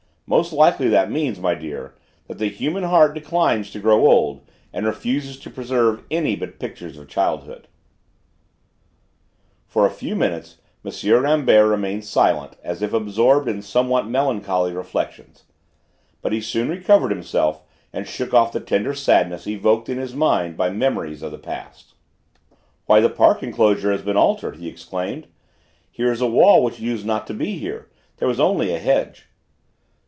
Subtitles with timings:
[0.27, 1.93] Most likely that means, my dear,
[2.29, 4.39] that the human heart declines to grow old
[4.71, 7.67] and refuses to preserve any but pictures of childhood."
[9.67, 11.21] For a few minutes M.
[11.21, 15.43] Rambert remained silent, as if absorbed in somewhat melancholy reflections.
[16.21, 20.55] But he soon recovered himself and shook off the tender sadness evoked in his mind
[20.55, 21.93] by memories of the past.
[22.85, 25.27] "Why, the park enclosure has been altered," he exclaimed.
[25.91, 29.25] "Here is a wall which used not to be here: there was only a hedge."